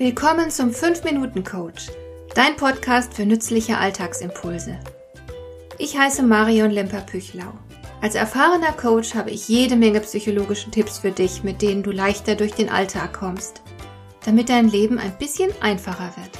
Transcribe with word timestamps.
Willkommen 0.00 0.50
zum 0.50 0.70
5-Minuten-Coach, 0.70 1.88
dein 2.34 2.56
Podcast 2.56 3.12
für 3.12 3.26
nützliche 3.26 3.76
Alltagsimpulse. 3.76 4.80
Ich 5.76 5.98
heiße 5.98 6.22
Marion 6.22 6.70
Lemper-Püchlau. 6.70 7.52
Als 8.00 8.14
erfahrener 8.14 8.72
Coach 8.72 9.14
habe 9.14 9.30
ich 9.30 9.46
jede 9.46 9.76
Menge 9.76 10.00
psychologische 10.00 10.70
Tipps 10.70 11.00
für 11.00 11.10
dich, 11.10 11.42
mit 11.42 11.60
denen 11.60 11.82
du 11.82 11.90
leichter 11.90 12.34
durch 12.34 12.52
den 12.52 12.70
Alltag 12.70 13.12
kommst, 13.12 13.60
damit 14.24 14.48
dein 14.48 14.70
Leben 14.70 14.98
ein 14.98 15.18
bisschen 15.18 15.50
einfacher 15.60 16.14
wird. 16.16 16.30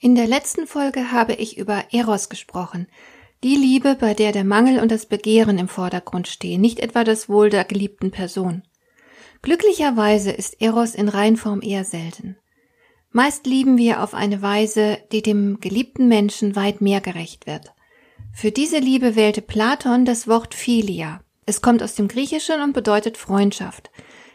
In 0.00 0.16
der 0.16 0.26
letzten 0.26 0.66
Folge 0.66 1.12
habe 1.12 1.34
ich 1.34 1.56
über 1.56 1.84
Eros 1.92 2.28
gesprochen, 2.28 2.88
die 3.42 3.56
Liebe, 3.56 3.96
bei 3.98 4.14
der 4.14 4.32
der 4.32 4.44
Mangel 4.44 4.80
und 4.80 4.92
das 4.92 5.06
Begehren 5.06 5.58
im 5.58 5.68
Vordergrund 5.68 6.28
stehen, 6.28 6.60
nicht 6.60 6.78
etwa 6.80 7.04
das 7.04 7.28
Wohl 7.28 7.50
der 7.50 7.64
geliebten 7.64 8.10
Person. 8.10 8.62
Glücklicherweise 9.42 10.30
ist 10.30 10.60
Eros 10.62 10.94
in 10.94 11.08
Reinform 11.08 11.60
eher 11.62 11.84
selten. 11.84 12.36
Meist 13.10 13.46
lieben 13.46 13.76
wir 13.76 14.02
auf 14.02 14.14
eine 14.14 14.40
Weise, 14.40 14.98
die 15.10 15.20
dem 15.20 15.60
geliebten 15.60 16.08
Menschen 16.08 16.56
weit 16.56 16.80
mehr 16.80 17.00
gerecht 17.00 17.46
wird. 17.46 17.72
Für 18.32 18.52
diese 18.52 18.78
Liebe 18.78 19.16
wählte 19.16 19.42
Platon 19.42 20.04
das 20.04 20.28
Wort 20.28 20.54
Philia. 20.54 21.20
Es 21.44 21.60
kommt 21.60 21.82
aus 21.82 21.94
dem 21.94 22.08
Griechischen 22.08 22.62
und 22.62 22.72
bedeutet 22.72 23.18
Freundschaft. 23.18 23.90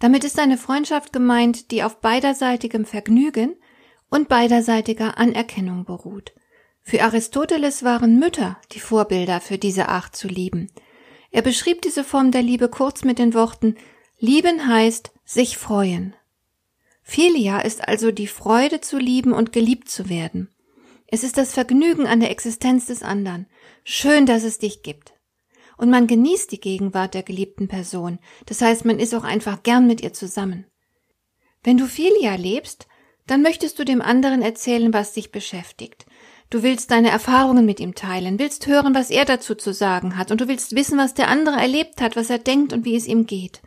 Damit 0.00 0.24
ist 0.24 0.38
eine 0.38 0.58
Freundschaft 0.58 1.12
gemeint, 1.12 1.70
die 1.70 1.82
auf 1.82 2.00
beiderseitigem 2.00 2.84
Vergnügen 2.84 3.56
und 4.10 4.28
beiderseitiger 4.28 5.16
Anerkennung 5.16 5.84
beruht. 5.84 6.32
Für 6.88 7.02
Aristoteles 7.02 7.82
waren 7.82 8.18
Mütter 8.18 8.56
die 8.72 8.80
Vorbilder 8.80 9.42
für 9.42 9.58
diese 9.58 9.90
Art 9.90 10.16
zu 10.16 10.26
lieben. 10.26 10.72
Er 11.30 11.42
beschrieb 11.42 11.82
diese 11.82 12.02
Form 12.02 12.30
der 12.30 12.40
Liebe 12.40 12.70
kurz 12.70 13.04
mit 13.04 13.18
den 13.18 13.34
Worten 13.34 13.74
Lieben 14.18 14.66
heißt 14.66 15.10
sich 15.22 15.58
freuen. 15.58 16.16
Philia 17.02 17.60
ist 17.60 17.86
also 17.86 18.10
die 18.10 18.26
Freude 18.26 18.80
zu 18.80 18.96
lieben 18.96 19.34
und 19.34 19.52
geliebt 19.52 19.90
zu 19.90 20.08
werden. 20.08 20.48
Es 21.06 21.24
ist 21.24 21.36
das 21.36 21.52
Vergnügen 21.52 22.06
an 22.06 22.20
der 22.20 22.30
Existenz 22.30 22.86
des 22.86 23.02
anderen. 23.02 23.48
Schön, 23.84 24.24
dass 24.24 24.42
es 24.42 24.58
dich 24.58 24.82
gibt. 24.82 25.12
Und 25.76 25.90
man 25.90 26.06
genießt 26.06 26.50
die 26.52 26.60
Gegenwart 26.60 27.12
der 27.12 27.22
geliebten 27.22 27.68
Person. 27.68 28.18
Das 28.46 28.62
heißt, 28.62 28.86
man 28.86 28.98
ist 28.98 29.14
auch 29.14 29.24
einfach 29.24 29.62
gern 29.62 29.86
mit 29.86 30.00
ihr 30.00 30.14
zusammen. 30.14 30.64
Wenn 31.62 31.76
du 31.76 31.84
Philia 31.84 32.36
lebst, 32.36 32.88
dann 33.26 33.42
möchtest 33.42 33.78
du 33.78 33.84
dem 33.84 34.00
anderen 34.00 34.40
erzählen, 34.40 34.94
was 34.94 35.12
dich 35.12 35.30
beschäftigt. 35.32 36.06
Du 36.50 36.62
willst 36.62 36.90
deine 36.90 37.10
Erfahrungen 37.10 37.66
mit 37.66 37.78
ihm 37.78 37.94
teilen, 37.94 38.38
willst 38.38 38.66
hören, 38.66 38.94
was 38.94 39.10
er 39.10 39.26
dazu 39.26 39.54
zu 39.54 39.74
sagen 39.74 40.16
hat, 40.16 40.30
und 40.30 40.40
du 40.40 40.48
willst 40.48 40.74
wissen, 40.74 40.96
was 40.96 41.12
der 41.12 41.28
andere 41.28 41.56
erlebt 41.56 42.00
hat, 42.00 42.16
was 42.16 42.30
er 42.30 42.38
denkt 42.38 42.72
und 42.72 42.86
wie 42.86 42.96
es 42.96 43.06
ihm 43.06 43.26
geht. 43.26 43.60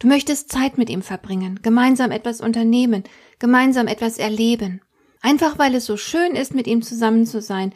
Du 0.00 0.08
möchtest 0.08 0.50
Zeit 0.50 0.76
mit 0.76 0.90
ihm 0.90 1.02
verbringen, 1.02 1.60
gemeinsam 1.62 2.10
etwas 2.10 2.40
unternehmen, 2.40 3.04
gemeinsam 3.38 3.86
etwas 3.86 4.18
erleben. 4.18 4.80
Einfach 5.20 5.58
weil 5.58 5.76
es 5.76 5.86
so 5.86 5.96
schön 5.96 6.34
ist, 6.34 6.54
mit 6.54 6.66
ihm 6.66 6.82
zusammen 6.82 7.24
zu 7.24 7.40
sein 7.40 7.72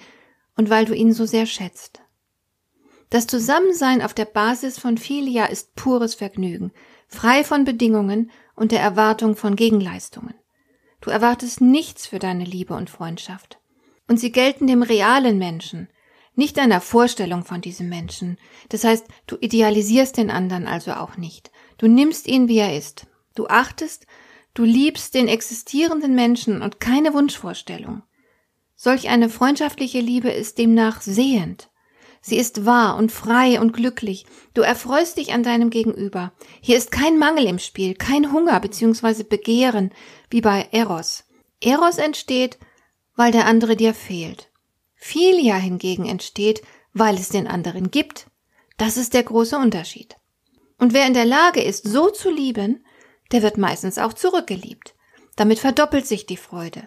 und 0.57 0.71
weil 0.71 0.85
du 0.85 0.95
ihn 0.95 1.13
so 1.13 1.25
sehr 1.25 1.47
schätzt. 1.47 2.01
Das 3.11 3.27
Zusammensein 3.27 4.03
auf 4.03 4.13
der 4.13 4.27
Basis 4.27 4.79
von 4.79 4.99
Philia 4.99 5.47
ist 5.47 5.77
pures 5.77 6.17
Vergnügen, 6.17 6.73
frei 7.07 7.45
von 7.45 7.65
Bedingungen 7.65 8.31
und 8.55 8.73
der 8.73 8.81
Erwartung 8.81 9.37
von 9.37 9.55
Gegenleistungen. 9.55 10.35
Du 11.01 11.11
erwartest 11.11 11.61
nichts 11.61 12.09
für 12.09 12.19
deine 12.19 12.45
Liebe 12.45 12.75
und 12.75 12.91
Freundschaft. 12.91 13.58
Und 14.09 14.19
sie 14.19 14.33
gelten 14.33 14.67
dem 14.67 14.83
realen 14.83 15.39
Menschen, 15.39 15.89
nicht 16.35 16.59
einer 16.59 16.81
Vorstellung 16.81 17.45
von 17.45 17.61
diesem 17.61 17.89
Menschen. 17.89 18.39
Das 18.69 18.85
heißt, 18.85 19.07
du 19.27 19.37
idealisierst 19.41 20.17
den 20.17 20.31
anderen 20.31 20.67
also 20.67 20.93
auch 20.93 21.17
nicht. 21.17 21.51
Du 21.79 21.89
nimmst 21.89 22.27
ihn, 22.27 22.49
wie 22.49 22.59
er 22.59 22.77
ist. 22.77 23.07
Du 23.35 23.47
achtest, 23.49 24.07
du 24.55 24.65
liebst 24.65 25.15
den 25.15 25.29
existierenden 25.29 26.15
Menschen 26.15 26.63
und 26.63 26.81
keine 26.81 27.13
Wunschvorstellung. 27.13 28.03
Solch 28.77 29.09
eine 29.09 29.29
freundschaftliche 29.29 30.01
Liebe 30.01 30.31
ist 30.31 30.59
demnach 30.59 31.01
sehend. 31.01 31.69
Sie 32.21 32.37
ist 32.37 32.65
wahr 32.65 32.97
und 32.97 33.11
frei 33.11 33.61
und 33.61 33.73
glücklich. 33.73 34.27
Du 34.55 34.63
erfreust 34.63 35.19
dich 35.19 35.33
an 35.33 35.43
deinem 35.43 35.71
Gegenüber. 35.71 36.33
Hier 36.61 36.77
ist 36.77 36.93
kein 36.93 37.19
Mangel 37.19 37.47
im 37.47 37.59
Spiel, 37.59 37.95
kein 37.95 38.33
Hunger 38.33 38.61
bzw. 38.61 39.25
Begehren, 39.25 39.91
wie 40.31 40.41
bei 40.41 40.69
Eros. 40.71 41.25
Eros 41.61 41.99
entsteht, 41.99 42.59
weil 43.19 43.33
der 43.33 43.47
andere 43.47 43.75
dir 43.75 43.95
fehlt. 43.95 44.49
Philia 44.95 45.57
hingegen 45.57 46.07
entsteht, 46.07 46.63
weil 46.93 47.17
es 47.17 47.29
den 47.29 47.49
anderen 47.49 47.91
gibt. 47.91 48.29
Das 48.77 48.97
ist 48.97 49.13
der 49.13 49.25
große 49.25 49.59
Unterschied. 49.59 50.15
Und 50.79 50.93
wer 50.93 51.05
in 51.05 51.15
der 51.15 51.25
Lage 51.25 51.61
ist, 51.61 51.85
so 51.85 52.11
zu 52.11 52.31
lieben, 52.31 52.87
der 53.33 53.43
wird 53.43 53.59
meistens 53.59 53.99
auch 53.99 54.13
zurückgeliebt. 54.13 54.95
Damit 55.35 55.59
verdoppelt 55.59 56.07
sich 56.07 56.27
die 56.27 56.37
Freude. 56.37 56.87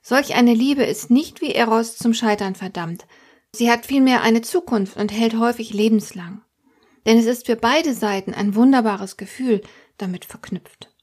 Solch 0.00 0.34
eine 0.34 0.54
Liebe 0.54 0.82
ist 0.82 1.10
nicht 1.10 1.42
wie 1.42 1.52
Eros 1.52 1.98
zum 1.98 2.14
Scheitern 2.14 2.54
verdammt, 2.54 3.06
Sie 3.52 3.70
hat 3.70 3.86
vielmehr 3.86 4.22
eine 4.22 4.42
Zukunft 4.42 4.96
und 4.96 5.12
hält 5.12 5.38
häufig 5.38 5.72
lebenslang. 5.72 6.42
Denn 7.06 7.18
es 7.18 7.26
ist 7.26 7.46
für 7.46 7.56
beide 7.56 7.94
Seiten 7.94 8.34
ein 8.34 8.54
wunderbares 8.54 9.16
Gefühl 9.16 9.62
damit 9.96 10.24
verknüpft. 10.24 10.94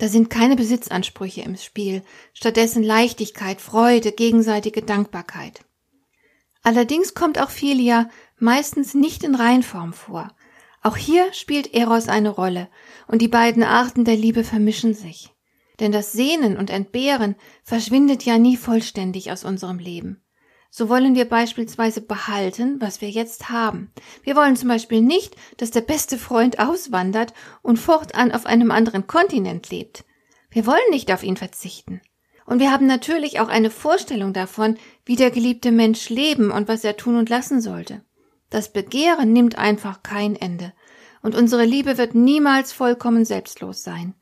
Da 0.00 0.08
sind 0.08 0.30
keine 0.30 0.56
Besitzansprüche 0.56 1.42
im 1.42 1.56
Spiel, 1.56 2.02
stattdessen 2.32 2.82
Leichtigkeit, 2.82 3.60
Freude, 3.60 4.12
gegenseitige 4.12 4.80
Dankbarkeit. 4.80 5.60
Allerdings 6.62 7.12
kommt 7.12 7.38
auch 7.38 7.50
Philia 7.50 8.08
meistens 8.38 8.94
nicht 8.94 9.22
in 9.24 9.34
Reinform 9.34 9.92
vor. 9.92 10.34
Auch 10.82 10.96
hier 10.96 11.30
spielt 11.34 11.74
Eros 11.74 12.08
eine 12.08 12.30
Rolle, 12.30 12.70
und 13.08 13.20
die 13.20 13.28
beiden 13.28 13.62
Arten 13.62 14.06
der 14.06 14.16
Liebe 14.16 14.42
vermischen 14.42 14.94
sich. 14.94 15.34
Denn 15.80 15.92
das 15.92 16.12
Sehnen 16.12 16.56
und 16.56 16.70
Entbehren 16.70 17.36
verschwindet 17.62 18.24
ja 18.24 18.38
nie 18.38 18.56
vollständig 18.56 19.30
aus 19.30 19.44
unserem 19.44 19.78
Leben. 19.78 20.22
So 20.72 20.88
wollen 20.88 21.16
wir 21.16 21.28
beispielsweise 21.28 22.00
behalten, 22.00 22.80
was 22.80 23.00
wir 23.00 23.10
jetzt 23.10 23.50
haben. 23.50 23.92
Wir 24.22 24.36
wollen 24.36 24.54
zum 24.54 24.68
Beispiel 24.68 25.00
nicht, 25.00 25.34
dass 25.56 25.72
der 25.72 25.80
beste 25.80 26.16
Freund 26.16 26.60
auswandert 26.60 27.34
und 27.60 27.76
fortan 27.76 28.30
auf 28.30 28.46
einem 28.46 28.70
anderen 28.70 29.08
Kontinent 29.08 29.70
lebt. 29.70 30.04
Wir 30.48 30.66
wollen 30.66 30.78
nicht 30.90 31.12
auf 31.12 31.24
ihn 31.24 31.36
verzichten. 31.36 32.00
Und 32.46 32.60
wir 32.60 32.70
haben 32.70 32.86
natürlich 32.86 33.40
auch 33.40 33.48
eine 33.48 33.70
Vorstellung 33.70 34.32
davon, 34.32 34.76
wie 35.04 35.16
der 35.16 35.30
geliebte 35.30 35.72
Mensch 35.72 36.08
leben 36.08 36.52
und 36.52 36.68
was 36.68 36.84
er 36.84 36.96
tun 36.96 37.16
und 37.16 37.28
lassen 37.28 37.60
sollte. 37.60 38.04
Das 38.48 38.72
Begehren 38.72 39.32
nimmt 39.32 39.58
einfach 39.58 40.02
kein 40.02 40.36
Ende. 40.36 40.72
Und 41.22 41.34
unsere 41.34 41.64
Liebe 41.64 41.98
wird 41.98 42.14
niemals 42.14 42.72
vollkommen 42.72 43.24
selbstlos 43.24 43.82
sein. 43.82 44.14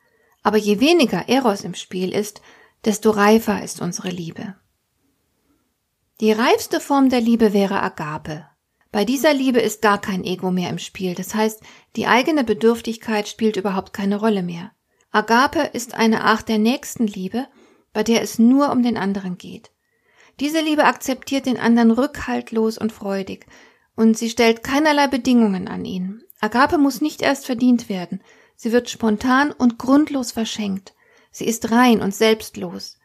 Aber 0.43 0.57
je 0.57 0.81
weniger 0.81 1.29
Eros 1.29 1.63
im 1.63 1.75
Spiel 1.75 2.15
ist, 2.15 2.41
desto 2.85 3.11
reifer 3.11 3.63
ist 3.63 3.81
unsere 3.81 4.09
Liebe. 4.09 4.57
Die 6.21 6.33
reifste 6.33 6.81
Form 6.81 7.11
der 7.11 7.21
Liebe 7.21 7.53
wäre 7.53 7.81
Agape. 7.81 8.45
Bei 8.91 9.05
dieser 9.05 9.33
Liebe 9.33 9.61
ist 9.61 9.83
gar 9.83 10.01
kein 10.01 10.25
Ego 10.25 10.51
mehr 10.51 10.69
im 10.69 10.79
Spiel, 10.79 11.15
das 11.15 11.33
heißt, 11.33 11.62
die 11.95 12.09
eigene 12.09 12.43
Bedürftigkeit 12.43 13.29
spielt 13.29 13.56
überhaupt 13.56 13.93
keine 13.93 14.19
Rolle 14.19 14.43
mehr. 14.43 14.73
Agape 15.12 15.71
ist 15.73 15.95
eine 15.95 16.25
Art 16.25 16.49
der 16.49 16.59
Nächstenliebe, 16.59 17.47
bei 17.93 18.03
der 18.03 18.21
es 18.21 18.41
nur 18.41 18.73
um 18.73 18.83
den 18.83 18.97
anderen 18.97 19.39
geht. 19.39 19.71
Diese 20.41 20.61
Liebe 20.61 20.87
akzeptiert 20.87 21.47
den 21.47 21.56
anderen 21.56 21.93
rückhaltlos 21.93 22.79
und 22.79 22.91
freudig, 22.91 23.47
und 23.95 24.19
sie 24.19 24.29
stellt 24.29 24.65
keinerlei 24.65 25.06
Bedingungen 25.06 25.69
an 25.69 25.85
ihn. 25.85 26.25
Agape 26.41 26.79
muss 26.79 27.00
nicht 27.00 27.23
erst 27.23 27.47
verdient 27.47 27.89
werden, 27.89 28.25
sie 28.56 28.73
wird 28.73 28.91
spontan 28.91 29.53
und 29.53 29.79
grundlos 29.79 30.33
verschenkt. 30.33 30.95
Sie 31.31 31.47
ist 31.47 31.71
rein 31.71 32.03
und 32.03 32.12
selbstlos. 32.12 32.99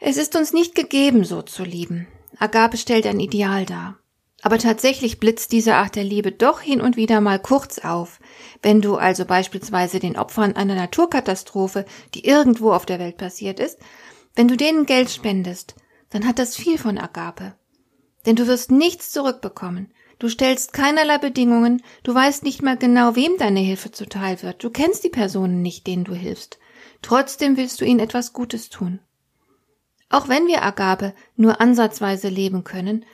Es 0.00 0.16
ist 0.16 0.36
uns 0.36 0.54
nicht 0.54 0.74
gegeben, 0.74 1.24
so 1.24 1.42
zu 1.42 1.64
lieben. 1.64 2.06
Agape 2.38 2.76
stellt 2.76 3.06
ein 3.06 3.20
Ideal 3.20 3.66
dar. 3.66 3.98
Aber 4.42 4.58
tatsächlich 4.58 5.20
blitzt 5.20 5.52
diese 5.52 5.74
Art 5.76 5.96
der 5.96 6.04
Liebe 6.04 6.30
doch 6.30 6.60
hin 6.60 6.82
und 6.82 6.96
wieder 6.96 7.22
mal 7.22 7.38
kurz 7.38 7.78
auf. 7.78 8.20
Wenn 8.60 8.82
du 8.82 8.96
also 8.96 9.24
beispielsweise 9.24 10.00
den 10.00 10.18
Opfern 10.18 10.54
einer 10.54 10.74
Naturkatastrophe, 10.74 11.86
die 12.14 12.26
irgendwo 12.26 12.72
auf 12.72 12.84
der 12.84 12.98
Welt 12.98 13.16
passiert 13.16 13.58
ist, 13.58 13.78
wenn 14.34 14.48
du 14.48 14.56
denen 14.56 14.84
Geld 14.84 15.10
spendest, 15.10 15.76
dann 16.10 16.26
hat 16.26 16.38
das 16.38 16.56
viel 16.56 16.76
von 16.76 16.98
Agape. 16.98 17.54
Denn 18.26 18.36
du 18.36 18.46
wirst 18.46 18.70
nichts 18.70 19.10
zurückbekommen. 19.10 19.92
Du 20.18 20.28
stellst 20.28 20.72
keinerlei 20.72 21.18
Bedingungen, 21.18 21.82
du 22.02 22.14
weißt 22.14 22.44
nicht 22.44 22.62
mal 22.62 22.76
genau, 22.76 23.16
wem 23.16 23.36
deine 23.38 23.60
Hilfe 23.60 23.90
zuteil 23.90 24.42
wird, 24.42 24.62
du 24.62 24.70
kennst 24.70 25.04
die 25.04 25.08
Personen 25.08 25.62
nicht, 25.62 25.86
denen 25.86 26.04
du 26.04 26.14
hilfst. 26.14 26.58
Trotzdem 27.02 27.56
willst 27.56 27.80
du 27.80 27.84
ihnen 27.84 28.00
etwas 28.00 28.32
Gutes 28.32 28.68
tun. 28.68 29.00
Auch 30.14 30.28
wenn 30.28 30.46
wir 30.46 30.62
Agape 30.62 31.12
nur 31.34 31.60
ansatzweise 31.60 32.28
leben 32.28 32.62
können, 32.62 33.04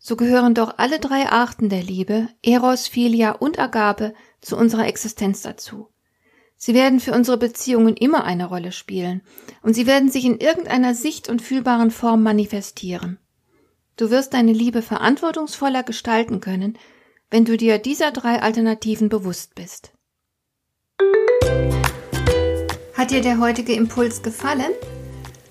so 0.00 0.16
gehören 0.16 0.54
doch 0.54 0.78
alle 0.78 0.98
drei 0.98 1.28
Arten 1.28 1.68
der 1.68 1.84
Liebe, 1.84 2.30
Eros, 2.42 2.88
Philia 2.88 3.30
und 3.30 3.60
Agape, 3.60 4.12
zu 4.40 4.56
unserer 4.56 4.88
Existenz 4.88 5.42
dazu. 5.42 5.86
Sie 6.56 6.74
werden 6.74 6.98
für 6.98 7.12
unsere 7.12 7.36
Beziehungen 7.36 7.96
immer 7.96 8.24
eine 8.24 8.46
Rolle 8.46 8.72
spielen, 8.72 9.22
und 9.62 9.74
sie 9.74 9.86
werden 9.86 10.10
sich 10.10 10.24
in 10.24 10.40
irgendeiner 10.40 10.96
sicht- 10.96 11.28
und 11.28 11.42
fühlbaren 11.42 11.92
Form 11.92 12.24
manifestieren. 12.24 13.20
Du 13.96 14.10
wirst 14.10 14.34
deine 14.34 14.52
Liebe 14.52 14.82
verantwortungsvoller 14.82 15.84
gestalten 15.84 16.40
können, 16.40 16.76
wenn 17.30 17.44
du 17.44 17.56
dir 17.56 17.78
dieser 17.78 18.10
drei 18.10 18.42
Alternativen 18.42 19.08
bewusst 19.08 19.54
bist. 19.54 19.92
Hat 22.94 23.12
dir 23.12 23.20
der 23.20 23.38
heutige 23.38 23.74
Impuls 23.74 24.22
gefallen? 24.22 24.72